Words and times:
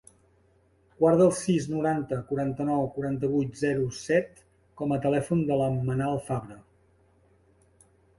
Guarda 1.01 1.25
el 1.31 1.33
sis, 1.39 1.65
noranta, 1.73 2.17
quaranta-nou, 2.31 2.87
quaranta-vuit, 2.95 3.51
zero, 3.59 3.83
set 3.97 4.41
com 4.81 4.95
a 4.95 4.99
telèfon 5.05 5.45
de 5.51 5.59
la 5.63 5.69
Manal 5.91 6.17
Fabre. 6.31 6.57